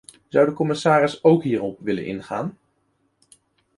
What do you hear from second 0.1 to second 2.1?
Zou de commissaris ook hierop willen